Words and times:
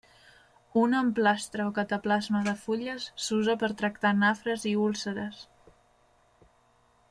Un 0.83 0.95
emplastre 0.99 1.67
o 1.71 1.73
cataplasma 1.75 2.41
de 2.47 2.55
fulles 2.63 3.05
s'usa 3.27 3.57
per 3.65 3.71
tractar 3.83 4.15
nafres 4.25 4.67
i 4.73 4.75
úlceres. 4.89 5.45